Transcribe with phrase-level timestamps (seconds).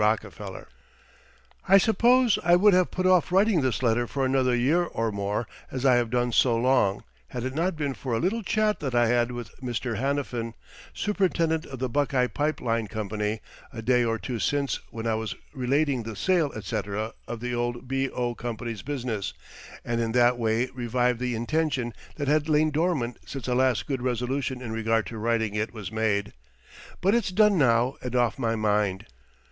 [0.01, 0.67] Rockefeller.
[1.67, 5.47] I suppose I would have put off writing this letter for another year or more
[5.69, 8.95] as I have done so long, had it not been for a little chat that
[8.95, 9.99] I had with Mr.
[9.99, 10.55] Hanafin,
[10.91, 13.41] Superintendent of the Buckeye Pipe Line Company,
[13.71, 17.87] a day or two since when I was relating the sale, etc., of the old
[17.87, 18.33] B.O.
[18.33, 19.35] Co.'s business,
[19.85, 24.01] and in that way revived the intention that had lain dormant since the last good
[24.01, 26.33] resolution in regard to writing it was made.
[27.01, 29.05] But it's done now, and off my mind.